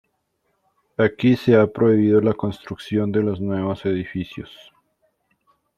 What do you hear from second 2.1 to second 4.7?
la construcción de los nuevos edificios.